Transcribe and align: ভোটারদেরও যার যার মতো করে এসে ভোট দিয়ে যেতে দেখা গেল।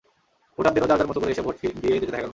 ভোটারদেরও 0.57 0.89
যার 0.89 0.99
যার 0.99 1.09
মতো 1.09 1.19
করে 1.21 1.31
এসে 1.31 1.45
ভোট 1.45 1.55
দিয়ে 1.81 1.93
যেতে 1.93 2.07
দেখা 2.07 2.17
গেল। 2.17 2.29